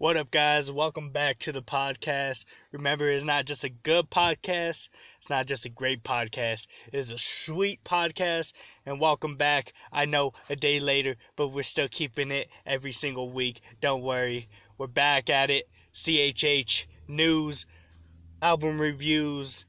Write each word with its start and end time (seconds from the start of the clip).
What 0.00 0.16
up, 0.16 0.30
guys? 0.30 0.72
Welcome 0.72 1.10
back 1.10 1.38
to 1.40 1.52
the 1.52 1.60
podcast. 1.60 2.46
Remember, 2.72 3.10
it's 3.10 3.22
not 3.22 3.44
just 3.44 3.64
a 3.64 3.68
good 3.68 4.08
podcast, 4.08 4.88
it's 5.18 5.28
not 5.28 5.44
just 5.44 5.66
a 5.66 5.68
great 5.68 6.02
podcast, 6.04 6.68
it's 6.90 7.12
a 7.12 7.18
sweet 7.18 7.84
podcast. 7.84 8.54
And 8.86 8.98
welcome 8.98 9.36
back. 9.36 9.74
I 9.92 10.06
know 10.06 10.32
a 10.48 10.56
day 10.56 10.80
later, 10.80 11.16
but 11.36 11.48
we're 11.48 11.64
still 11.64 11.86
keeping 11.86 12.30
it 12.30 12.48
every 12.64 12.92
single 12.92 13.30
week. 13.30 13.60
Don't 13.82 14.00
worry, 14.00 14.48
we're 14.78 14.86
back 14.86 15.28
at 15.28 15.50
it. 15.50 15.68
CHH 15.92 16.86
news, 17.06 17.66
album 18.40 18.80
reviews, 18.80 19.66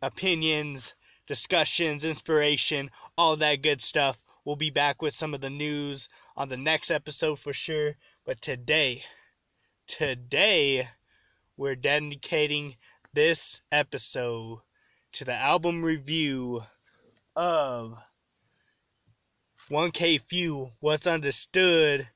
opinions, 0.00 0.94
discussions, 1.26 2.04
inspiration, 2.04 2.90
all 3.18 3.36
that 3.36 3.60
good 3.60 3.82
stuff. 3.82 4.22
We'll 4.46 4.56
be 4.56 4.70
back 4.70 5.02
with 5.02 5.14
some 5.14 5.34
of 5.34 5.42
the 5.42 5.50
news 5.50 6.08
on 6.38 6.48
the 6.48 6.56
next 6.56 6.90
episode 6.90 7.38
for 7.38 7.52
sure. 7.52 7.96
But 8.24 8.40
today, 8.40 9.04
today 9.86 10.88
we're 11.56 11.74
dedicating 11.74 12.76
this 13.12 13.60
episode 13.70 14.60
to 15.12 15.24
the 15.24 15.34
album 15.34 15.84
review 15.84 16.62
of 17.36 17.98
1K 19.70 20.20
Phew 20.28 20.70
What's 20.80 21.06
Understood. 21.06 22.08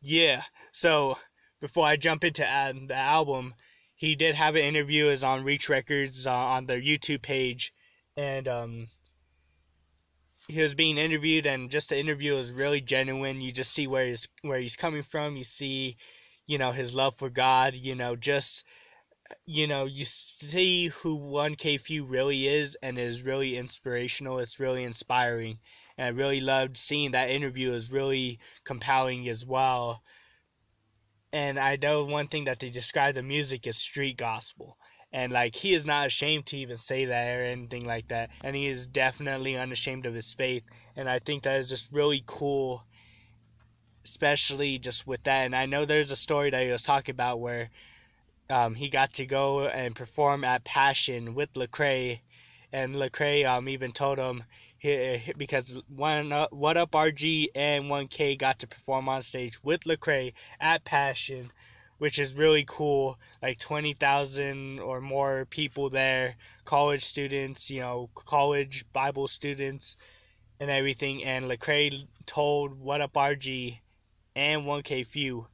Yeah, 0.00 0.42
so 0.72 1.18
before 1.60 1.86
I 1.86 1.96
jump 1.96 2.24
into 2.24 2.42
the 2.42 2.94
album, 2.94 3.54
he 3.94 4.14
did 4.14 4.34
have 4.34 4.56
an 4.56 4.62
interview 4.62 5.06
is 5.06 5.22
on 5.22 5.44
Reach 5.44 5.68
Records 5.68 6.26
uh, 6.26 6.34
on 6.34 6.66
their 6.66 6.80
YouTube 6.80 7.22
page, 7.22 7.72
and 8.16 8.48
um, 8.48 8.88
he 10.48 10.60
was 10.60 10.74
being 10.74 10.98
interviewed, 10.98 11.46
and 11.46 11.70
just 11.70 11.90
the 11.90 11.98
interview 11.98 12.34
is 12.34 12.50
really 12.50 12.80
genuine. 12.80 13.40
You 13.40 13.52
just 13.52 13.72
see 13.72 13.86
where 13.86 14.06
he's 14.06 14.28
where 14.42 14.58
he's 14.58 14.76
coming 14.76 15.02
from. 15.02 15.36
You 15.36 15.44
see 15.44 15.96
you 16.46 16.58
know 16.58 16.72
his 16.72 16.94
love 16.94 17.16
for 17.16 17.30
God, 17.30 17.74
you 17.74 17.94
know, 17.94 18.16
just 18.16 18.64
you 19.46 19.66
know, 19.66 19.84
you 19.86 20.04
see 20.04 20.88
who 20.88 21.18
1K 21.18 21.80
Phew 21.80 22.04
really 22.04 22.46
is 22.46 22.76
and 22.82 22.98
is 22.98 23.22
really 23.22 23.56
inspirational. 23.56 24.38
It's 24.38 24.60
really 24.60 24.84
inspiring. 24.84 25.58
And 25.96 26.06
I 26.06 26.10
really 26.10 26.40
loved 26.40 26.76
seeing 26.76 27.12
that 27.12 27.30
interview 27.30 27.72
is 27.72 27.92
really 27.92 28.38
compelling 28.64 29.28
as 29.28 29.46
well. 29.46 30.02
And 31.32 31.58
I 31.58 31.76
know 31.76 32.04
one 32.04 32.28
thing 32.28 32.44
that 32.44 32.60
they 32.60 32.70
describe 32.70 33.14
the 33.14 33.22
music 33.22 33.66
is 33.66 33.78
street 33.78 34.16
gospel. 34.16 34.76
And 35.12 35.32
like 35.32 35.54
he 35.54 35.74
is 35.74 35.84
not 35.84 36.06
ashamed 36.06 36.46
to 36.46 36.58
even 36.58 36.76
say 36.76 37.04
that 37.06 37.36
or 37.36 37.42
anything 37.44 37.84
like 37.84 38.08
that. 38.08 38.30
And 38.42 38.56
he 38.56 38.66
is 38.66 38.86
definitely 38.86 39.56
unashamed 39.56 40.06
of 40.06 40.14
his 40.14 40.32
faith. 40.32 40.64
And 40.96 41.08
I 41.08 41.18
think 41.18 41.42
that 41.42 41.60
is 41.60 41.68
just 41.68 41.92
really 41.92 42.22
cool 42.26 42.84
especially 44.04 44.78
just 44.78 45.06
with 45.06 45.22
that. 45.24 45.44
And 45.44 45.54
I 45.56 45.66
know 45.66 45.84
there's 45.84 46.10
a 46.10 46.16
story 46.16 46.50
that 46.50 46.64
he 46.64 46.70
was 46.70 46.82
talking 46.82 47.14
about 47.14 47.40
where 47.40 47.70
um, 48.50 48.74
he 48.74 48.88
got 48.88 49.14
to 49.14 49.26
go 49.26 49.66
and 49.66 49.96
perform 49.96 50.44
at 50.44 50.64
Passion 50.64 51.34
with 51.34 51.52
Lecrae, 51.54 52.20
and 52.72 52.96
Lecrae 52.96 53.46
um, 53.46 53.68
even 53.68 53.92
told 53.92 54.18
him 54.18 54.44
he, 54.78 55.32
because 55.36 55.76
one 55.88 56.32
uh, 56.32 56.48
What 56.50 56.76
Up 56.76 56.90
RG 56.90 57.48
and 57.54 57.84
1K 57.84 58.38
got 58.38 58.58
to 58.60 58.66
perform 58.66 59.08
on 59.08 59.22
stage 59.22 59.62
with 59.62 59.82
Lecrae 59.84 60.32
at 60.60 60.84
Passion. 60.84 61.52
Which 61.98 62.18
is 62.18 62.34
really 62.34 62.64
cool, 62.66 63.16
like 63.40 63.60
20,000 63.60 64.80
or 64.80 65.00
more 65.00 65.44
people 65.50 65.88
there, 65.88 66.34
college 66.64 67.04
students, 67.04 67.70
you 67.70 67.78
know, 67.78 68.10
college 68.16 68.84
Bible 68.92 69.28
students, 69.28 69.96
and 70.58 70.68
everything. 70.68 71.22
And 71.22 71.44
Lecrae 71.44 72.04
told 72.26 72.76
What 72.76 73.00
Up 73.00 73.12
RG 73.12 73.78
and 74.34 74.62
1K 74.62 75.06
Phew, 75.06 75.46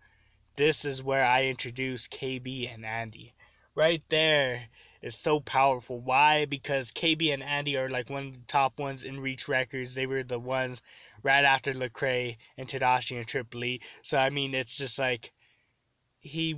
this 0.57 0.84
is 0.84 1.03
where 1.03 1.25
I 1.25 1.45
introduce 1.45 2.09
KB 2.09 2.73
and 2.73 2.85
Andy. 2.85 3.35
Right 3.75 4.03
there 4.09 4.69
is 5.03 5.15
so 5.15 5.41
powerful. 5.41 6.01
Why? 6.01 6.45
Because 6.45 6.91
KB 6.91 7.33
and 7.33 7.43
Andy 7.43 7.77
are 7.77 7.89
like 7.89 8.11
one 8.11 8.29
of 8.29 8.33
the 8.35 8.47
top 8.47 8.79
ones 8.79 9.05
in 9.05 9.20
Reach 9.20 9.47
Records. 9.48 9.95
They 9.95 10.07
were 10.07 10.25
the 10.25 10.39
ones 10.39 10.83
right 11.23 11.45
after 11.45 11.73
Lecrae 11.73 12.36
and 12.57 12.69
Tedashii 12.69 13.17
and 13.17 13.27
Triple 13.27 13.64
E. 13.64 13.80
So 14.02 14.19
I 14.19 14.30
mean, 14.30 14.55
it's 14.55 14.77
just 14.77 14.98
like 14.98 15.33
he 16.20 16.57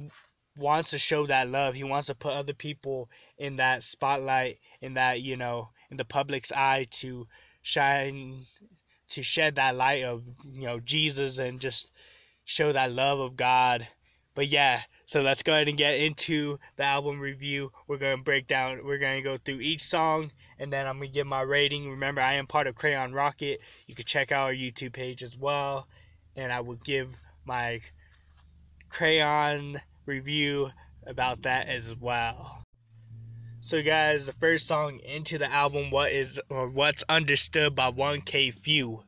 wants 0.57 0.91
to 0.91 0.99
show 0.99 1.27
that 1.27 1.49
love. 1.49 1.75
He 1.75 1.85
wants 1.85 2.07
to 2.07 2.15
put 2.15 2.33
other 2.33 2.55
people 2.55 3.11
in 3.39 3.57
that 3.57 3.83
spotlight, 3.83 4.59
in 4.81 4.95
that 4.95 5.21
you 5.21 5.37
know, 5.37 5.71
in 5.91 5.97
the 5.97 6.05
public's 6.05 6.53
eye 6.53 6.87
to 6.91 7.27
shine, 7.63 8.47
to 9.09 9.23
shed 9.23 9.57
that 9.57 9.77
light 9.77 10.05
of 10.05 10.23
you 10.45 10.63
know 10.63 10.81
Jesus 10.81 11.39
and 11.39 11.61
just 11.61 11.93
show 12.51 12.73
that 12.73 12.91
love 12.91 13.21
of 13.21 13.37
God. 13.37 13.87
But 14.35 14.49
yeah, 14.49 14.83
so 15.07 15.21
let's 15.21 15.45
go 15.45 15.53
ahead 15.53 15.69
and 15.69 15.79
get 15.79 15.95
into 15.95 16.59
the 16.75 16.83
album 16.83 17.21
review. 17.21 17.71
We're 17.87 17.97
going 17.97 18.19
to 18.19 18.25
break 18.25 18.49
down, 18.49 18.85
we're 18.85 18.99
going 18.99 19.23
to 19.23 19.23
go 19.23 19.37
through 19.37 19.61
each 19.61 19.83
song, 19.83 20.33
and 20.59 20.73
then 20.73 20.85
I'm 20.85 20.97
going 20.97 21.11
to 21.11 21.15
give 21.15 21.29
my 21.29 21.43
rating. 21.43 21.89
Remember, 21.89 22.21
I 22.21 22.35
am 22.35 22.49
part 22.49 22.67
of 22.67 22.75
Crayon 22.75 23.13
Rocket. 23.13 23.61
You 23.87 23.95
can 23.95 24.05
check 24.05 24.33
out 24.33 24.47
our 24.47 24.53
YouTube 24.53 24.93
page 24.93 25.23
as 25.23 25.37
well, 25.37 25.87
and 26.35 26.53
I 26.53 26.61
will 26.61 26.75
give 26.75 27.15
my 27.45 27.83
Crayon 28.89 29.81
review 30.05 30.71
about 31.07 31.43
that 31.43 31.69
as 31.69 31.95
well. 31.95 32.65
So 33.61 33.81
guys, 33.81 34.27
the 34.27 34.33
first 34.33 34.67
song 34.67 34.99
into 35.05 35.39
the 35.39 35.53
album, 35.53 35.93
what 35.93 36.11
is 36.11 36.41
or 36.49 36.69
what's 36.69 37.05
understood 37.09 37.77
by 37.77 37.93
1K 37.93 38.55
Phew. 38.55 39.05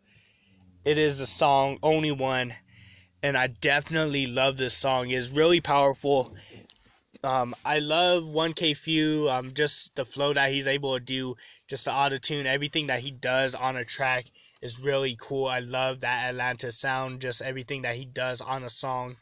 It 0.85 0.97
is 0.97 1.19
the 1.19 1.27
song 1.27 1.79
Only 1.83 2.13
One 2.13 2.55
and 3.23 3.37
I 3.37 3.47
definitely 3.47 4.27
love 4.27 4.57
this 4.57 4.75
song. 4.75 5.11
It's 5.11 5.31
really 5.31 5.61
powerful. 5.61 6.35
Um, 7.23 7.55
I 7.65 7.79
love 7.79 8.25
1K 8.25 8.75
Phew, 8.75 9.31
um, 9.31 9.55
just 9.55 9.95
the 9.95 10.05
flow 10.05 10.33
that 10.33 10.51
he's 10.51 10.67
able 10.67 10.95
to 10.95 11.05
do, 11.05 11.37
just 11.69 11.85
the 11.85 11.93
auto 11.93 12.17
tune, 12.17 12.47
everything 12.47 12.89
that 12.89 12.99
he 12.99 13.13
does 13.13 13.55
on 13.55 13.77
a 13.77 13.85
track 13.85 14.27
is 14.61 14.81
really 14.81 15.17
cool. 15.21 15.47
I 15.47 15.61
love 15.61 16.01
that 16.01 16.31
Atlanta 16.31 16.73
sound, 16.73 17.21
just 17.21 17.41
everything 17.41 17.83
that 17.83 17.95
he 17.95 18.07
does 18.07 18.41
on 18.41 18.65
a 18.65 18.71
song, 18.71 19.17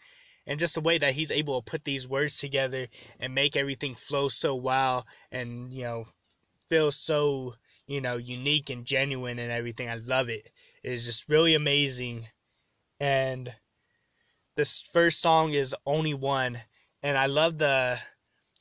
and 0.46 0.58
just 0.58 0.74
the 0.74 0.80
way 0.80 0.96
that 0.96 1.12
he's 1.12 1.30
able 1.30 1.60
to 1.60 1.70
put 1.70 1.84
these 1.84 2.08
words 2.08 2.38
together 2.38 2.88
and 3.18 3.34
make 3.34 3.54
everything 3.54 3.94
flow 3.94 4.30
so 4.30 4.54
well 4.54 5.06
and, 5.30 5.70
you 5.70 5.82
know, 5.82 6.04
feel 6.70 6.90
so, 6.90 7.54
you 7.86 8.00
know, 8.00 8.16
unique 8.16 8.70
and 8.70 8.86
genuine 8.86 9.38
and 9.38 9.52
everything. 9.52 9.90
I 9.90 9.96
love 9.96 10.30
it. 10.30 10.50
It 10.82 10.92
is 10.92 11.04
just 11.04 11.28
really 11.28 11.54
amazing. 11.54 12.28
And 12.98 13.52
this 14.60 14.82
first 14.92 15.22
song 15.22 15.54
is 15.54 15.74
only 15.86 16.12
one 16.12 16.58
and 17.02 17.16
i 17.16 17.24
love 17.24 17.56
the 17.56 17.98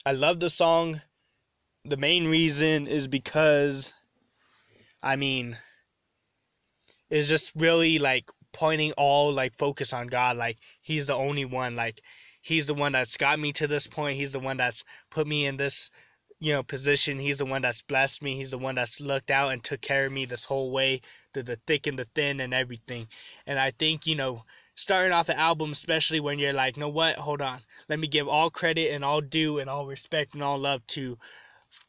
i 0.05 0.13
love 0.13 0.39
the 0.39 0.49
song. 0.49 1.01
The 1.83 1.97
main 1.97 2.25
reason 2.29 2.87
is 2.87 3.05
because 3.05 3.93
i 5.03 5.17
mean 5.17 5.57
it's 7.09 7.27
just 7.27 7.51
really 7.53 7.99
like 7.99 8.31
pointing 8.53 8.93
all 8.93 9.33
like 9.33 9.57
focus 9.57 9.91
on 9.91 10.07
god 10.07 10.37
like 10.37 10.57
he's 10.79 11.05
the 11.05 11.15
only 11.15 11.43
one 11.43 11.75
like 11.75 11.99
he's 12.41 12.67
the 12.67 12.73
one 12.73 12.93
that's 12.93 13.17
got 13.17 13.37
me 13.37 13.51
to 13.51 13.67
this 13.67 13.85
point 13.85 14.15
he's 14.15 14.31
the 14.31 14.39
one 14.39 14.55
that's 14.55 14.85
put 15.09 15.27
me 15.27 15.45
in 15.47 15.57
this 15.57 15.91
you 16.39 16.53
know 16.53 16.63
position 16.63 17.19
he's 17.19 17.39
the 17.39 17.45
one 17.45 17.61
that's 17.61 17.81
blessed 17.81 18.23
me 18.23 18.37
he's 18.37 18.51
the 18.51 18.57
one 18.57 18.75
that's 18.75 19.01
looked 19.01 19.31
out 19.31 19.51
and 19.51 19.65
took 19.65 19.81
care 19.81 20.05
of 20.05 20.13
me 20.13 20.23
this 20.23 20.45
whole 20.45 20.71
way 20.71 21.01
through 21.33 21.43
the 21.43 21.59
thick 21.67 21.87
and 21.87 21.99
the 21.99 22.07
thin 22.15 22.39
and 22.39 22.53
everything. 22.53 23.05
And 23.45 23.59
i 23.59 23.71
think 23.71 24.07
you 24.07 24.15
know 24.15 24.43
starting 24.79 25.11
off 25.11 25.27
an 25.27 25.35
album, 25.35 25.73
especially 25.73 26.21
when 26.21 26.39
you're 26.39 26.53
like, 26.53 26.77
know 26.77 26.87
what? 26.87 27.17
Hold 27.17 27.41
on. 27.41 27.59
Let 27.89 27.99
me 27.99 28.07
give 28.07 28.29
all 28.29 28.49
credit 28.49 28.93
and 28.93 29.03
all 29.03 29.19
due 29.19 29.59
and 29.59 29.69
all 29.69 29.85
respect 29.85 30.33
and 30.33 30.41
all 30.41 30.57
love 30.57 30.87
to 30.87 31.17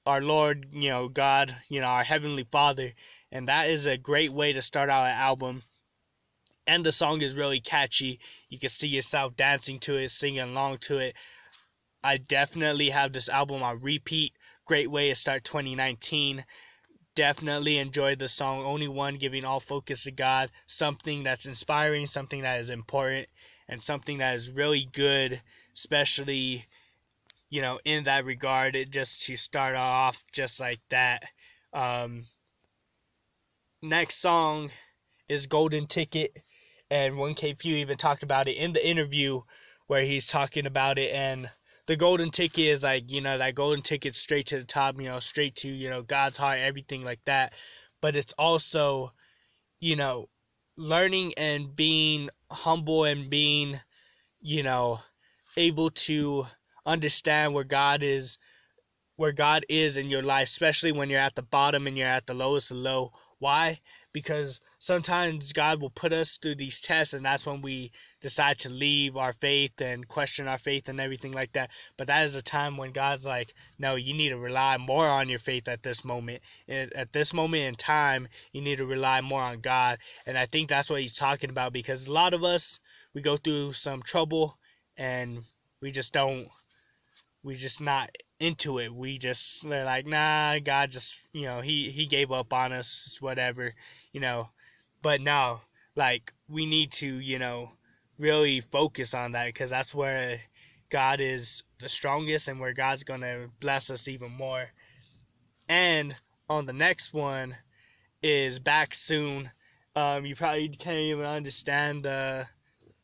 our 0.04 0.20
Lord, 0.20 0.66
you 0.72 0.90
know, 0.90 1.06
God, 1.06 1.54
you 1.68 1.80
know, 1.80 1.86
our 1.86 2.02
Heavenly 2.02 2.42
Father. 2.50 2.92
And 3.30 3.46
that 3.46 3.70
is 3.70 3.86
a 3.86 3.96
great 3.96 4.32
way 4.32 4.52
to 4.52 4.60
start 4.60 4.90
out 4.90 5.06
an 5.06 5.16
album. 5.16 5.62
And 6.66 6.84
the 6.84 6.90
song 6.90 7.20
is 7.20 7.36
really 7.36 7.60
catchy. 7.60 8.18
You 8.48 8.58
can 8.58 8.68
see 8.68 8.88
yourself 8.88 9.36
dancing 9.36 9.78
to 9.80 9.96
it, 9.96 10.08
singing 10.08 10.40
along 10.40 10.78
to 10.78 10.98
it. 10.98 11.14
I 12.02 12.16
definitely 12.16 12.90
have 12.90 13.12
this 13.12 13.28
album 13.28 13.62
on 13.62 13.78
repeat. 13.78 14.32
Great 14.64 14.90
way 14.90 15.10
to 15.10 15.14
start 15.14 15.44
2019 15.44 16.44
definitely 17.14 17.78
enjoyed 17.78 18.18
the 18.18 18.28
song 18.28 18.64
Only 18.64 18.88
One, 18.88 19.16
giving 19.16 19.44
all 19.44 19.60
focus 19.60 20.04
to 20.04 20.10
God. 20.10 20.50
Something 20.66 21.22
that's 21.22 21.46
inspiring, 21.46 22.06
something 22.06 22.42
that 22.42 22.60
is 22.60 22.70
important, 22.70 23.28
and 23.68 23.82
something 23.82 24.18
that 24.18 24.34
is 24.34 24.50
really 24.50 24.88
good, 24.92 25.40
especially, 25.74 26.66
you 27.48 27.60
know, 27.62 27.80
in 27.84 28.04
that 28.04 28.24
regard. 28.24 28.76
It 28.76 28.90
just 28.90 29.22
to 29.26 29.36
start 29.36 29.76
off 29.76 30.24
just 30.32 30.60
like 30.60 30.80
that. 30.90 31.24
Um, 31.72 32.26
next 33.82 34.20
song 34.20 34.70
is 35.28 35.46
Golden 35.46 35.86
Ticket, 35.86 36.42
and 36.90 37.14
1K 37.14 37.60
Phew 37.60 37.76
even 37.76 37.96
talked 37.96 38.22
about 38.22 38.48
it 38.48 38.56
in 38.56 38.72
the 38.72 38.86
interview 38.86 39.42
where 39.86 40.02
he's 40.02 40.26
talking 40.26 40.66
about 40.66 40.98
it 40.98 41.12
and 41.12 41.50
the 41.86 41.96
golden 41.96 42.30
ticket 42.30 42.66
is 42.66 42.82
like 42.82 43.10
you 43.10 43.20
know 43.20 43.38
that 43.38 43.54
golden 43.54 43.82
ticket 43.82 44.14
straight 44.16 44.46
to 44.46 44.58
the 44.58 44.64
top 44.64 45.00
you 45.00 45.08
know 45.08 45.20
straight 45.20 45.56
to 45.56 45.68
you 45.68 45.90
know 45.90 46.02
god's 46.02 46.38
heart 46.38 46.58
everything 46.58 47.04
like 47.04 47.20
that 47.24 47.52
but 48.00 48.16
it's 48.16 48.32
also 48.38 49.12
you 49.80 49.96
know 49.96 50.28
learning 50.76 51.34
and 51.36 51.74
being 51.76 52.30
humble 52.50 53.04
and 53.04 53.30
being 53.30 53.78
you 54.40 54.62
know 54.62 54.98
able 55.56 55.90
to 55.90 56.46
understand 56.86 57.54
where 57.54 57.64
God 57.64 58.02
is 58.02 58.38
where 59.16 59.32
God 59.32 59.66
is 59.68 59.98
in 59.98 60.08
your 60.08 60.22
life, 60.22 60.48
especially 60.48 60.92
when 60.92 61.10
you're 61.10 61.20
at 61.20 61.34
the 61.34 61.42
bottom 61.42 61.86
and 61.86 61.96
you're 61.98 62.08
at 62.08 62.26
the 62.26 62.32
lowest 62.32 62.70
of 62.70 62.78
low. 62.78 63.12
Why? 63.38 63.80
Because 64.12 64.60
sometimes 64.78 65.52
God 65.52 65.80
will 65.80 65.90
put 65.90 66.12
us 66.12 66.36
through 66.36 66.56
these 66.56 66.80
tests, 66.80 67.14
and 67.14 67.24
that's 67.24 67.46
when 67.46 67.62
we 67.62 67.92
decide 68.20 68.58
to 68.58 68.68
leave 68.68 69.16
our 69.16 69.32
faith 69.32 69.80
and 69.80 70.08
question 70.08 70.48
our 70.48 70.58
faith 70.58 70.88
and 70.88 71.00
everything 71.00 71.32
like 71.32 71.52
that. 71.52 71.70
But 71.96 72.08
that 72.08 72.24
is 72.24 72.34
a 72.34 72.42
time 72.42 72.76
when 72.76 72.92
God's 72.92 73.24
like, 73.24 73.54
no, 73.78 73.94
you 73.94 74.12
need 74.12 74.30
to 74.30 74.36
rely 74.36 74.76
more 74.78 75.08
on 75.08 75.28
your 75.28 75.38
faith 75.38 75.68
at 75.68 75.82
this 75.82 76.04
moment. 76.04 76.42
At 76.68 77.12
this 77.12 77.32
moment 77.32 77.62
in 77.62 77.74
time, 77.74 78.28
you 78.52 78.60
need 78.60 78.78
to 78.78 78.86
rely 78.86 79.20
more 79.20 79.42
on 79.42 79.60
God. 79.60 79.98
And 80.26 80.36
I 80.36 80.46
think 80.46 80.68
that's 80.68 80.90
what 80.90 81.00
He's 81.00 81.14
talking 81.14 81.50
about 81.50 81.72
because 81.72 82.06
a 82.06 82.12
lot 82.12 82.34
of 82.34 82.42
us, 82.42 82.80
we 83.14 83.22
go 83.22 83.36
through 83.36 83.72
some 83.72 84.02
trouble 84.02 84.58
and 84.96 85.44
we 85.80 85.90
just 85.90 86.12
don't 86.12 86.48
we 87.42 87.54
just 87.54 87.80
not 87.80 88.10
into 88.40 88.78
it. 88.78 88.94
We 88.94 89.18
just 89.18 89.68
they're 89.68 89.84
like, 89.84 90.06
nah, 90.06 90.58
God 90.58 90.90
just 90.90 91.14
you 91.32 91.42
know 91.42 91.60
he 91.60 91.90
he 91.90 92.06
gave 92.06 92.32
up 92.32 92.52
on 92.52 92.72
us, 92.72 93.18
whatever, 93.20 93.74
you 94.12 94.20
know. 94.20 94.48
But 95.02 95.20
no, 95.20 95.60
like 95.94 96.32
we 96.48 96.66
need 96.66 96.92
to 96.92 97.06
you 97.06 97.38
know 97.38 97.72
really 98.18 98.60
focus 98.60 99.14
on 99.14 99.32
that 99.32 99.46
because 99.46 99.70
that's 99.70 99.94
where 99.94 100.40
God 100.90 101.20
is 101.20 101.62
the 101.78 101.88
strongest 101.88 102.48
and 102.48 102.58
where 102.58 102.72
God's 102.72 103.04
gonna 103.04 103.48
bless 103.60 103.90
us 103.90 104.08
even 104.08 104.32
more. 104.32 104.70
And 105.68 106.14
on 106.48 106.66
the 106.66 106.72
next 106.72 107.14
one 107.14 107.56
is 108.22 108.58
back 108.58 108.94
soon. 108.94 109.50
Um, 109.94 110.24
you 110.24 110.34
probably 110.34 110.68
can't 110.68 110.98
even 110.98 111.24
understand 111.24 112.04
the 112.04 112.46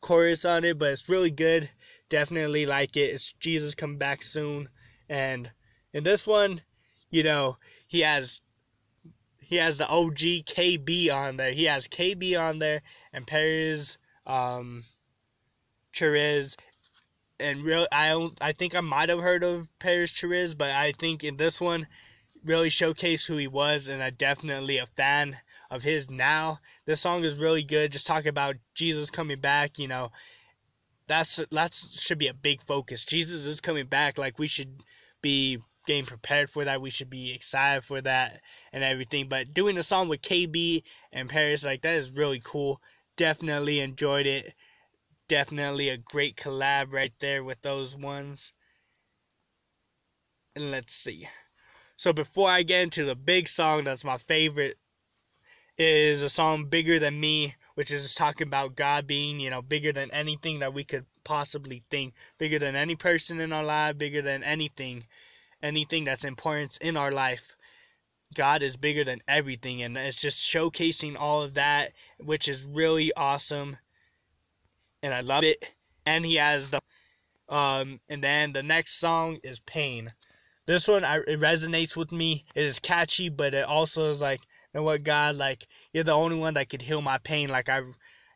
chorus 0.01 0.45
on 0.45 0.63
it, 0.63 0.79
but 0.79 0.91
it's 0.91 1.09
really 1.09 1.31
good 1.31 1.69
definitely 2.09 2.65
like 2.65 2.95
it. 2.97 3.11
It's 3.13 3.33
Jesus 3.33 3.75
coming 3.75 3.97
back 3.97 4.23
soon, 4.23 4.69
and 5.09 5.51
in 5.93 6.03
this 6.03 6.27
one, 6.27 6.61
you 7.09 7.23
know, 7.23 7.57
he 7.87 8.01
has 8.01 8.41
he 9.39 9.55
has 9.55 9.77
the 9.77 9.87
OG 9.87 10.17
KB 10.45 11.11
on 11.11 11.37
there. 11.37 11.53
He 11.53 11.63
has 11.65 11.87
KB 11.87 12.37
on 12.37 12.59
there 12.59 12.81
and 13.13 13.25
Parris, 13.25 13.97
um, 14.25 14.83
Chariz, 15.93 16.57
and 17.39 17.63
real. 17.63 17.87
I 17.91 18.09
don't. 18.09 18.37
I 18.41 18.51
think 18.51 18.75
I 18.75 18.81
might 18.81 19.09
have 19.09 19.21
heard 19.21 19.43
of 19.43 19.69
Parris 19.79 20.11
Chariz, 20.11 20.57
but 20.57 20.71
I 20.71 20.91
think 20.91 21.23
in 21.23 21.37
this 21.37 21.61
one, 21.61 21.87
really 22.43 22.69
showcase 22.69 23.25
who 23.25 23.37
he 23.37 23.47
was, 23.47 23.87
and 23.87 24.03
I'm 24.03 24.15
definitely 24.15 24.79
a 24.79 24.85
fan 24.85 25.37
of 25.71 25.83
his 25.83 26.09
now. 26.09 26.59
This 26.85 26.99
song 26.99 27.23
is 27.23 27.39
really 27.39 27.63
good. 27.63 27.91
Just 27.91 28.07
talking 28.07 28.29
about 28.29 28.55
Jesus 28.73 29.09
coming 29.09 29.39
back, 29.39 29.79
you 29.79 29.87
know, 29.87 30.11
that's 31.07 31.39
that 31.51 31.73
should 31.73 32.17
be 32.17 32.27
a 32.27 32.33
big 32.33 32.61
focus. 32.63 33.05
Jesus 33.05 33.45
is 33.45 33.61
coming 33.61 33.87
back. 33.87 34.17
Like 34.17 34.39
we 34.39 34.47
should 34.47 34.83
be 35.27 35.59
getting 35.85 36.05
prepared 36.05 36.49
for 36.49 36.63
that. 36.63 36.81
We 36.81 36.89
should 36.89 37.09
be 37.09 37.33
excited 37.33 37.83
for 37.83 37.99
that 38.01 38.39
and 38.71 38.81
everything. 38.81 39.27
But 39.27 39.53
doing 39.53 39.77
a 39.77 39.83
song 39.83 40.07
with 40.07 40.21
KB 40.21 40.83
and 41.11 41.29
Parris 41.29 41.65
like 41.65 41.81
that 41.81 41.95
is 41.95 42.11
really 42.11 42.41
cool. 42.41 42.81
Definitely 43.17 43.81
enjoyed 43.81 44.25
it. 44.25 44.53
Definitely 45.27 45.89
a 45.89 45.97
great 45.97 46.37
collab 46.37 46.93
right 46.93 47.11
there 47.19 47.43
with 47.43 47.61
those 47.61 47.93
ones. 47.93 48.53
And 50.55 50.71
let's 50.71 50.95
see. 50.95 51.27
So 51.97 52.13
before 52.13 52.49
I 52.49 52.63
get 52.63 52.83
into 52.83 53.03
the 53.03 53.15
big 53.15 53.49
song 53.49 53.83
that's 53.83 54.05
my 54.05 54.17
favorite 54.17 54.77
is 55.77 56.23
a 56.23 56.29
song 56.29 56.65
Bigger 56.69 56.99
Than 56.99 57.19
Me 57.19 57.55
which 57.75 57.91
is 57.91 58.15
talking 58.15 58.47
about 58.47 58.75
God 58.75 59.05
being, 59.05 59.39
you 59.39 59.51
know, 59.51 59.61
bigger 59.61 59.91
than 59.91 60.09
anything 60.09 60.59
that 60.59 60.73
we 60.73 60.83
could 60.83 61.05
possibly 61.27 61.83
think, 61.91 62.13
bigger 62.37 62.57
than 62.57 62.77
any 62.77 62.95
person 62.95 63.41
in 63.41 63.51
our 63.51 63.63
life, 63.63 63.97
bigger 63.97 64.21
than 64.21 64.43
anything, 64.43 65.05
anything 65.61 66.05
that's 66.05 66.23
important 66.23 66.77
in 66.79 66.95
our 66.95 67.11
life. 67.11 67.57
God 68.33 68.63
is 68.63 68.77
bigger 68.77 69.03
than 69.03 69.21
everything, 69.27 69.83
and 69.83 69.97
it's 69.97 70.21
just 70.21 70.41
showcasing 70.41 71.17
all 71.19 71.41
of 71.41 71.55
that, 71.55 71.91
which 72.17 72.47
is 72.47 72.63
really 72.63 73.11
awesome, 73.13 73.77
and 75.03 75.13
I 75.13 75.19
love 75.19 75.43
it. 75.43 75.73
And 76.05 76.25
he 76.25 76.35
has 76.35 76.69
the, 76.69 76.79
um, 77.49 77.99
and 78.07 78.23
then 78.23 78.53
the 78.53 78.63
next 78.63 78.95
song 78.95 79.39
is 79.43 79.59
Pain. 79.59 80.13
This 80.65 80.87
one, 80.87 81.03
I, 81.03 81.17
it 81.17 81.41
resonates 81.41 81.97
with 81.97 82.13
me. 82.13 82.45
It 82.55 82.63
is 82.63 82.79
catchy, 82.79 83.27
but 83.27 83.53
it 83.53 83.65
also 83.65 84.11
is 84.11 84.21
like 84.21 84.41
you 84.73 84.79
know 84.79 84.83
what, 84.83 85.03
God, 85.03 85.35
like, 85.35 85.67
you're 85.91 86.03
the 86.03 86.11
only 86.11 86.37
one 86.37 86.53
that 86.55 86.69
could 86.69 86.81
heal 86.81 87.01
my 87.01 87.17
pain. 87.17 87.49
Like, 87.49 87.69
I, 87.69 87.81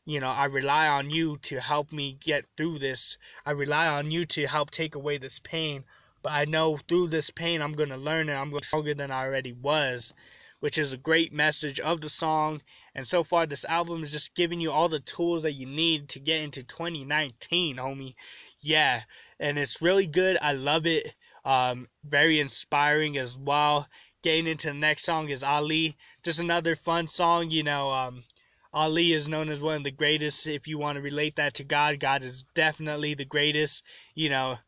you 0.05 0.19
know, 0.19 0.29
I 0.29 0.45
rely 0.45 0.87
on 0.87 1.09
you 1.09 1.37
to 1.43 1.59
help 1.59 1.91
me 1.91 2.13
get 2.19 2.45
through 2.57 2.79
this. 2.79 3.17
I 3.45 3.51
rely 3.51 3.87
on 3.87 4.09
you 4.11 4.25
to 4.25 4.47
help 4.47 4.71
take 4.71 4.95
away 4.95 5.17
this 5.17 5.39
pain. 5.39 5.85
But 6.23 6.33
I 6.33 6.45
know 6.45 6.77
through 6.77 7.07
this 7.07 7.29
pain, 7.29 7.61
I'm 7.61 7.73
going 7.73 7.89
to 7.89 7.97
learn 7.97 8.29
and 8.29 8.37
I'm 8.37 8.49
going 8.49 8.61
to 8.61 8.67
stronger 8.67 8.93
than 8.93 9.11
I 9.11 9.23
already 9.23 9.53
was, 9.53 10.13
which 10.59 10.77
is 10.77 10.93
a 10.93 10.97
great 10.97 11.31
message 11.31 11.79
of 11.79 12.01
the 12.01 12.09
song. 12.09 12.61
And 12.95 13.07
so 13.07 13.23
far, 13.23 13.45
this 13.45 13.65
album 13.65 14.03
is 14.03 14.11
just 14.11 14.35
giving 14.35 14.59
you 14.59 14.71
all 14.71 14.89
the 14.89 14.99
tools 14.99 15.43
that 15.43 15.53
you 15.53 15.65
need 15.65 16.09
to 16.09 16.19
get 16.19 16.41
into 16.41 16.63
2019, 16.63 17.77
homie. 17.77 18.15
Yeah, 18.59 19.03
and 19.39 19.57
it's 19.57 19.81
really 19.81 20.07
good. 20.07 20.37
I 20.41 20.53
love 20.53 20.85
it. 20.85 21.15
Um, 21.43 21.87
very 22.03 22.39
inspiring 22.39 23.17
as 23.17 23.37
well 23.37 23.87
getting 24.23 24.47
into 24.47 24.67
the 24.67 24.73
next 24.73 25.03
song 25.03 25.29
is 25.29 25.43
Ali. 25.43 25.97
Just 26.23 26.39
another 26.39 26.75
fun 26.75 27.07
song, 27.07 27.49
you 27.49 27.63
know. 27.63 27.89
Um, 27.89 28.23
Ali 28.73 29.11
is 29.11 29.27
known 29.27 29.49
as 29.49 29.61
one 29.61 29.75
of 29.75 29.83
the 29.83 29.91
greatest. 29.91 30.47
If 30.47 30.67
you 30.67 30.77
want 30.77 30.95
to 30.95 31.01
relate 31.01 31.35
that 31.35 31.53
to 31.55 31.63
God, 31.63 31.99
God 31.99 32.23
is 32.23 32.43
definitely 32.55 33.13
the 33.13 33.25
greatest, 33.25 33.83
you 34.15 34.29
know. 34.29 34.59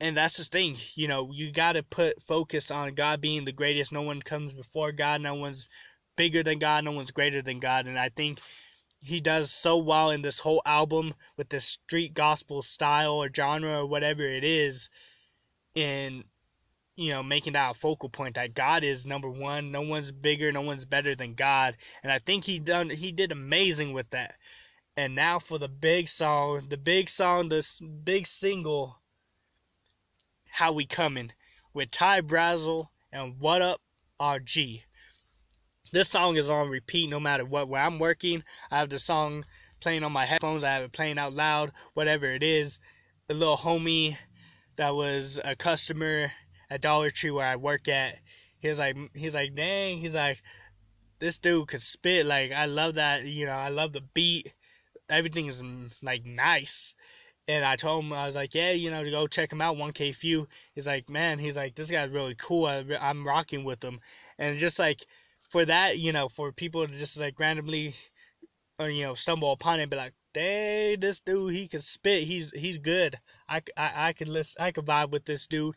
And 0.00 0.16
that's 0.16 0.36
the 0.36 0.44
thing, 0.44 0.76
you 0.94 1.06
know, 1.06 1.30
you 1.32 1.52
got 1.52 1.72
to 1.72 1.82
put 1.84 2.20
focus 2.22 2.70
on 2.70 2.94
God 2.94 3.20
being 3.20 3.44
the 3.44 3.52
greatest. 3.52 3.92
No 3.92 4.02
one 4.02 4.20
comes 4.20 4.52
before 4.52 4.90
God, 4.90 5.20
no 5.20 5.34
one's 5.34 5.68
bigger 6.16 6.42
than 6.42 6.58
God, 6.58 6.84
no 6.84 6.92
one's 6.92 7.12
greater 7.12 7.40
than 7.40 7.60
God. 7.60 7.86
And 7.86 7.98
I 7.98 8.08
think 8.08 8.40
he 9.00 9.20
does 9.20 9.52
so 9.52 9.76
well 9.76 10.10
in 10.10 10.22
this 10.22 10.40
whole 10.40 10.62
album 10.66 11.14
with 11.36 11.48
this 11.48 11.64
street 11.64 12.14
gospel 12.14 12.62
style 12.62 13.14
or 13.14 13.30
genre 13.34 13.80
or 13.80 13.86
whatever 13.86 14.22
it 14.22 14.44
is. 14.44 14.90
And 15.74 16.24
you 17.02 17.12
know, 17.12 17.22
making 17.22 17.54
that 17.54 17.72
a 17.72 17.74
focal 17.74 18.08
point 18.08 18.36
that 18.36 18.54
God 18.54 18.84
is 18.84 19.04
number 19.04 19.28
one. 19.28 19.72
No 19.72 19.82
one's 19.82 20.12
bigger, 20.12 20.52
no 20.52 20.60
one's 20.60 20.84
better 20.84 21.14
than 21.14 21.34
God. 21.34 21.76
And 22.02 22.12
I 22.12 22.18
think 22.18 22.44
he 22.44 22.58
done 22.58 22.90
he 22.90 23.12
did 23.12 23.32
amazing 23.32 23.92
with 23.92 24.08
that. 24.10 24.34
And 24.96 25.14
now 25.14 25.38
for 25.38 25.58
the 25.58 25.68
big 25.68 26.08
song, 26.08 26.66
the 26.68 26.76
big 26.76 27.08
song, 27.08 27.48
this 27.48 27.80
big 27.80 28.26
single, 28.26 28.98
How 30.50 30.72
We 30.72 30.86
Coming, 30.86 31.32
with 31.72 31.90
Ty 31.90 32.20
Brasel 32.20 32.88
and 33.10 33.38
What 33.40 33.62
Up 33.62 33.80
RG. 34.20 34.82
This 35.92 36.08
song 36.08 36.36
is 36.36 36.48
on 36.48 36.68
repeat 36.68 37.08
no 37.08 37.18
matter 37.18 37.44
what. 37.44 37.68
Where 37.68 37.82
I'm 37.82 37.98
working, 37.98 38.44
I 38.70 38.78
have 38.78 38.90
the 38.90 38.98
song 38.98 39.44
playing 39.80 40.04
on 40.04 40.12
my 40.12 40.24
headphones, 40.24 40.62
I 40.62 40.70
have 40.70 40.84
it 40.84 40.92
playing 40.92 41.18
out 41.18 41.32
loud, 41.32 41.72
whatever 41.94 42.26
it 42.26 42.42
is. 42.42 42.78
A 43.28 43.34
little 43.34 43.56
homie 43.56 44.16
that 44.76 44.94
was 44.94 45.40
a 45.44 45.56
customer 45.56 46.32
at 46.72 46.80
Dollar 46.80 47.10
Tree 47.10 47.30
where 47.30 47.46
I 47.46 47.56
work 47.56 47.86
at. 47.86 48.18
He's 48.58 48.78
like, 48.78 48.96
he's 49.14 49.34
like, 49.34 49.54
dang, 49.54 49.98
he's 49.98 50.14
like, 50.14 50.42
this 51.18 51.38
dude 51.38 51.68
could 51.68 51.82
spit. 51.82 52.24
Like, 52.24 52.52
I 52.52 52.64
love 52.64 52.94
that. 52.94 53.24
You 53.24 53.44
know, 53.44 53.52
I 53.52 53.68
love 53.68 53.92
the 53.92 54.00
beat. 54.00 54.52
Everything 55.10 55.46
is 55.46 55.60
mm, 55.60 55.92
like 56.02 56.24
nice. 56.24 56.94
And 57.46 57.62
I 57.64 57.76
told 57.76 58.04
him, 58.04 58.12
I 58.14 58.24
was 58.24 58.36
like, 58.36 58.54
yeah, 58.54 58.70
you 58.70 58.90
know, 58.90 59.04
to 59.04 59.10
go 59.10 59.26
check 59.26 59.52
him 59.52 59.60
out, 59.60 59.76
1K 59.76 60.14
Phew. 60.14 60.48
He's 60.74 60.86
like, 60.86 61.10
man, 61.10 61.38
he's 61.38 61.56
like, 61.56 61.74
this 61.74 61.90
guy's 61.90 62.08
really 62.08 62.36
cool. 62.36 62.64
I, 62.64 62.84
I'm 63.00 63.24
rocking 63.24 63.64
with 63.64 63.84
him. 63.84 64.00
And 64.38 64.58
just 64.58 64.78
like, 64.78 65.04
for 65.50 65.66
that, 65.66 65.98
you 65.98 66.12
know, 66.12 66.28
for 66.30 66.52
people 66.52 66.86
to 66.86 66.94
just 66.94 67.20
like 67.20 67.38
randomly, 67.38 67.94
or, 68.78 68.88
you 68.88 69.02
know, 69.02 69.12
stumble 69.12 69.52
upon 69.52 69.80
it 69.80 69.82
and 69.82 69.90
be 69.90 69.98
like, 69.98 70.14
dang, 70.32 71.00
this 71.00 71.20
dude, 71.20 71.52
he 71.52 71.68
can 71.68 71.80
spit. 71.80 72.22
He's, 72.22 72.50
he's 72.52 72.78
good. 72.78 73.18
I, 73.46 73.60
I, 73.76 73.92
I 74.08 74.12
could 74.14 74.28
listen, 74.28 74.62
I 74.62 74.70
could 74.70 74.86
vibe 74.86 75.10
with 75.10 75.26
this 75.26 75.46
dude 75.46 75.74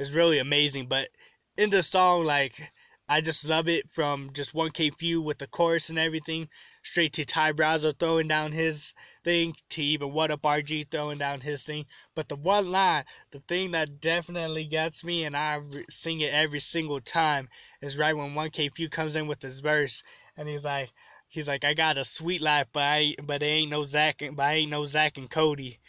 is 0.00 0.14
really 0.14 0.38
amazing. 0.38 0.86
But 0.86 1.10
in 1.56 1.70
the 1.70 1.82
song, 1.82 2.24
like 2.24 2.72
I 3.08 3.20
just 3.20 3.44
love 3.44 3.68
it 3.68 3.90
from 3.90 4.30
just 4.32 4.54
1K 4.54 4.96
Phew 4.96 5.20
with 5.20 5.38
the 5.38 5.48
chorus 5.48 5.90
and 5.90 5.98
everything, 5.98 6.48
straight 6.82 7.12
to 7.14 7.24
Ty 7.24 7.52
Brasel 7.52 7.98
throwing 7.98 8.28
down 8.28 8.52
his 8.52 8.94
thing, 9.24 9.54
to 9.70 9.82
even 9.82 10.12
What 10.12 10.30
Up 10.30 10.42
RG 10.42 10.90
throwing 10.90 11.18
down 11.18 11.40
his 11.40 11.64
thing. 11.64 11.86
But 12.14 12.28
the 12.28 12.36
one 12.36 12.70
line, 12.70 13.04
the 13.32 13.40
thing 13.48 13.72
that 13.72 14.00
definitely 14.00 14.64
gets 14.64 15.04
me, 15.04 15.24
and 15.24 15.36
I 15.36 15.60
sing 15.90 16.20
it 16.20 16.32
every 16.32 16.60
single 16.60 17.00
time, 17.00 17.48
is 17.82 17.98
right 17.98 18.16
when 18.16 18.34
1K 18.34 18.76
Phew 18.76 18.88
comes 18.88 19.16
in 19.16 19.26
with 19.26 19.42
his 19.42 19.58
verse, 19.60 20.04
and 20.36 20.48
he's 20.48 20.64
like, 20.64 20.92
he's 21.26 21.48
like, 21.48 21.64
I 21.64 21.74
got 21.74 21.98
a 21.98 22.04
sweet 22.04 22.40
life, 22.40 22.68
but 22.72 22.84
I, 22.84 23.16
but 23.24 23.42
ain't 23.42 23.70
no 23.70 23.84
Zach, 23.86 24.22
but 24.32 24.42
I 24.42 24.54
ain't 24.54 24.70
no 24.70 24.86
Zach 24.86 25.18
and 25.18 25.28
Cody, 25.28 25.80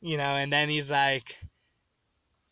you 0.00 0.16
know. 0.16 0.34
And 0.36 0.50
then 0.50 0.70
he's 0.70 0.90
like, 0.90 1.36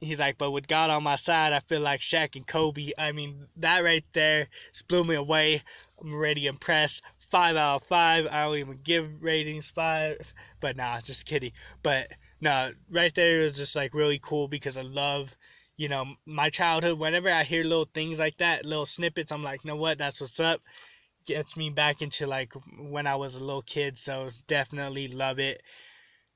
he's 0.00 0.20
like, 0.20 0.38
but 0.38 0.50
with 0.50 0.66
God 0.66 0.90
on 0.90 1.02
my 1.02 1.16
side, 1.16 1.52
I 1.52 1.60
feel 1.60 1.80
like 1.80 2.00
Shaq 2.00 2.36
and 2.36 2.46
Kobe. 2.46 2.92
I 2.98 3.12
mean, 3.12 3.46
that 3.56 3.84
right 3.84 4.04
there 4.12 4.48
just 4.72 4.88
blew 4.88 5.04
me 5.04 5.14
away. 5.14 5.62
I'm 6.00 6.12
already 6.12 6.46
impressed. 6.46 7.02
Five 7.30 7.56
out 7.56 7.76
of 7.76 7.82
five. 7.84 8.26
I 8.26 8.44
don't 8.44 8.58
even 8.58 8.80
give 8.82 9.22
ratings 9.22 9.70
five, 9.70 10.34
but 10.60 10.76
nah, 10.76 11.00
just 11.00 11.26
kidding. 11.26 11.52
But 11.82 12.08
no, 12.40 12.72
right 12.90 13.14
there 13.14 13.42
was 13.42 13.56
just 13.56 13.76
like 13.76 13.94
really 13.94 14.18
cool 14.18 14.48
because 14.48 14.76
I 14.76 14.82
love, 14.82 15.36
you 15.76 15.88
know, 15.88 16.06
my 16.26 16.50
childhood. 16.50 16.98
Whenever 16.98 17.30
I 17.30 17.44
hear 17.44 17.62
little 17.62 17.88
things 17.94 18.18
like 18.18 18.38
that, 18.38 18.64
little 18.64 18.86
snippets, 18.86 19.30
I'm 19.30 19.44
like, 19.44 19.64
you 19.64 19.68
know 19.68 19.76
what, 19.76 19.98
that's 19.98 20.20
what's 20.20 20.40
up. 20.40 20.60
Gets 21.26 21.56
me 21.56 21.70
back 21.70 22.02
into 22.02 22.26
like 22.26 22.52
when 22.78 23.06
I 23.06 23.14
was 23.14 23.36
a 23.36 23.40
little 23.40 23.62
kid. 23.62 23.98
So 23.98 24.30
definitely 24.48 25.06
love 25.08 25.38
it. 25.38 25.62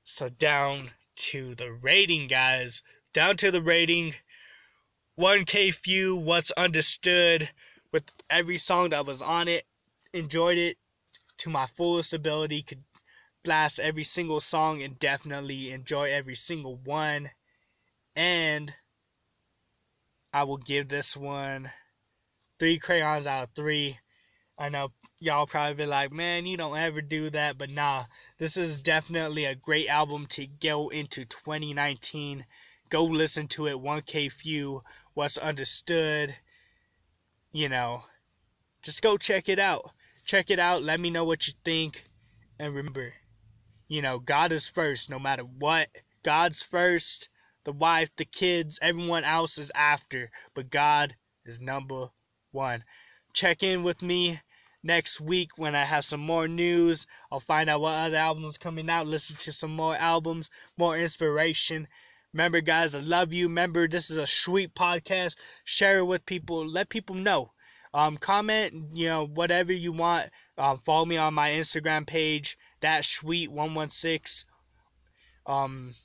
So 0.03 0.29
down 0.29 0.91
to 1.15 1.55
the 1.55 1.73
rating, 1.73 2.27
guys. 2.27 2.81
Down 3.15 3.37
to 3.37 3.49
the 3.49 3.61
rating. 3.61 4.15
1K 5.17 5.73
Phew, 5.73 6.17
What's 6.17 6.51
Understood, 6.51 7.49
with 7.93 8.11
every 8.29 8.57
song 8.57 8.89
that 8.89 9.05
was 9.05 9.21
on 9.21 9.47
it. 9.47 9.65
Enjoyed 10.11 10.57
it 10.57 10.77
to 11.37 11.49
my 11.49 11.65
fullest 11.65 12.13
ability. 12.13 12.61
Could 12.61 12.83
blast 13.41 13.79
every 13.79 14.03
single 14.03 14.41
song 14.41 14.83
and 14.83 14.99
definitely 14.99 15.71
enjoy 15.71 16.11
every 16.11 16.35
single 16.35 16.75
one. 16.75 17.29
And 18.17 18.73
I 20.33 20.43
will 20.43 20.57
give 20.57 20.89
this 20.89 21.15
one 21.15 21.71
three 22.59 22.79
crayons 22.79 23.27
out 23.27 23.43
of 23.43 23.49
three. 23.55 23.97
I 24.57 24.67
know 24.67 24.91
y'all 25.19 25.47
probably 25.47 25.75
be 25.75 25.85
like, 25.85 26.11
man, 26.11 26.45
you 26.45 26.57
don't 26.57 26.77
ever 26.77 26.99
do 26.99 27.29
that, 27.29 27.57
but 27.57 27.69
nah, 27.69 28.07
this 28.39 28.57
is 28.57 28.81
definitely 28.81 29.45
a 29.45 29.55
great 29.55 29.87
album 29.87 30.25
to 30.31 30.47
go 30.47 30.89
into 30.89 31.23
2019. 31.23 32.45
Go 32.89 33.03
listen 33.03 33.47
to 33.49 33.67
it, 33.67 33.77
1K 33.77 34.31
Phew 34.31 34.81
What's 35.13 35.37
Understood. 35.37 36.35
You 37.51 37.69
know, 37.69 38.03
just 38.83 39.01
go 39.01 39.17
check 39.17 39.49
it 39.49 39.59
out. 39.59 39.91
Check 40.25 40.49
it 40.49 40.59
out, 40.59 40.81
let 40.81 40.99
me 40.99 41.11
know 41.11 41.23
what 41.23 41.47
you 41.47 41.53
think, 41.63 42.03
and 42.57 42.73
remember, 42.73 43.13
you 43.87 44.01
know, 44.01 44.17
God 44.17 44.51
is 44.51 44.67
first 44.67 45.07
no 45.07 45.19
matter 45.19 45.43
what. 45.43 45.87
God's 46.23 46.63
first, 46.63 47.29
the 47.63 47.71
wife, 47.71 48.09
the 48.17 48.25
kids, 48.25 48.79
everyone 48.81 49.23
else 49.23 49.59
is 49.59 49.71
after, 49.75 50.31
but 50.55 50.71
God 50.71 51.15
is 51.45 51.61
number 51.61 52.09
one. 52.51 52.83
Check 53.33 53.61
in 53.61 53.83
with 53.83 54.01
me 54.01 54.41
next 54.81 55.21
week 55.21 55.51
when 55.57 55.75
I 55.75 55.85
have 55.85 56.05
some 56.05 56.21
more 56.21 56.47
news. 56.47 57.05
I'll 57.31 57.39
find 57.39 57.69
out 57.69 57.81
what 57.81 57.93
other 57.93 58.17
albums 58.17 58.57
coming 58.57 58.89
out, 58.89 59.05
listen 59.05 59.35
to 59.37 59.51
some 59.51 59.75
more 59.75 59.95
albums, 59.95 60.49
more 60.75 60.97
inspiration. 60.97 61.87
Remember, 62.35 62.59
guys, 62.59 62.93
I 62.93 62.99
love 62.99 63.31
you. 63.31 63.47
Remember, 63.47 63.87
this 63.87 64.11
is 64.11 64.17
a 64.17 64.27
sweet 64.27 64.75
podcast. 64.75 65.37
Share 65.63 65.99
it 65.99 66.03
with 66.03 66.25
people. 66.25 66.67
Let 66.67 66.89
people 66.89 67.15
know. 67.15 67.53
Um, 67.93 68.17
comment, 68.17 68.91
you 68.91 69.07
know, 69.07 69.25
whatever 69.25 69.71
you 69.71 69.93
want. 69.93 70.31
Um, 70.57 70.79
follow 70.79 71.05
me 71.05 71.15
on 71.15 71.33
my 71.33 71.51
Instagram 71.51 72.05
page, 72.05 72.57
that 72.81 73.05
sweet 73.05 73.49
one 73.49 73.73
one 73.73 73.89
six. 73.89 74.43
Um, 75.45 75.95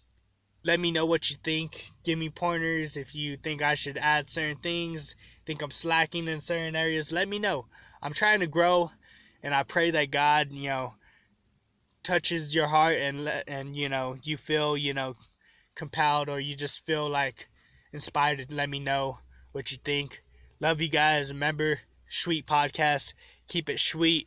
let 0.62 0.78
me 0.78 0.92
know 0.92 1.04
what 1.04 1.30
you 1.30 1.36
think. 1.42 1.84
Give 2.04 2.16
me 2.16 2.30
pointers 2.30 2.96
if 2.96 3.12
you 3.12 3.36
think 3.36 3.60
I 3.60 3.74
should 3.74 3.98
add 3.98 4.30
certain 4.30 4.58
things. 4.58 5.16
Think 5.46 5.62
I'm 5.62 5.72
slacking 5.72 6.28
in 6.28 6.40
certain 6.40 6.76
areas. 6.76 7.10
Let 7.10 7.26
me 7.26 7.40
know. 7.40 7.66
I'm 8.00 8.12
trying 8.12 8.38
to 8.38 8.46
grow, 8.46 8.92
and 9.42 9.52
I 9.52 9.64
pray 9.64 9.90
that 9.90 10.12
God, 10.12 10.52
you 10.52 10.68
know, 10.68 10.94
touches 12.04 12.54
your 12.54 12.68
heart 12.68 12.94
and 12.98 13.24
let 13.24 13.44
and 13.48 13.76
you 13.76 13.88
know 13.88 14.16
you 14.22 14.36
feel 14.36 14.76
you 14.76 14.94
know 14.94 15.16
compelled 15.80 16.28
or 16.28 16.38
you 16.38 16.54
just 16.54 16.84
feel 16.84 17.08
like 17.08 17.48
inspired 17.90 18.38
to 18.46 18.54
let 18.54 18.68
me 18.68 18.78
know 18.78 19.04
what 19.52 19.72
you 19.72 19.78
think. 19.82 20.22
Love 20.60 20.78
you 20.82 20.90
guys. 20.90 21.32
Remember, 21.32 21.80
sweet 22.10 22.46
podcast. 22.46 23.14
Keep 23.48 23.70
it 23.70 23.80
sweet. 23.80 24.26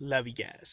Love 0.00 0.26
you 0.26 0.32
guys. 0.46 0.70